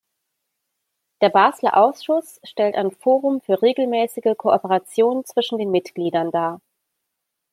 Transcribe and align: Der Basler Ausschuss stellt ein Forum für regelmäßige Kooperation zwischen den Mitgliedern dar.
Der 1.21 1.29
Basler 1.29 1.77
Ausschuss 1.77 2.39
stellt 2.43 2.73
ein 2.73 2.89
Forum 2.89 3.39
für 3.39 3.61
regelmäßige 3.61 4.35
Kooperation 4.35 5.25
zwischen 5.25 5.59
den 5.59 5.69
Mitgliedern 5.69 6.31
dar. 6.31 6.59